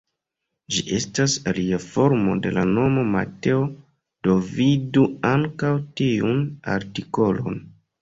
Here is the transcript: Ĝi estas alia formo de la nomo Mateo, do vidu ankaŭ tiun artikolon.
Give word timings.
Ĝi 0.75 0.79
estas 0.99 1.35
alia 1.51 1.79
formo 1.83 2.33
de 2.47 2.55
la 2.59 2.65
nomo 2.71 3.05
Mateo, 3.17 3.61
do 4.31 4.41
vidu 4.51 5.07
ankaŭ 5.37 5.75
tiun 6.03 6.47
artikolon. 6.81 7.67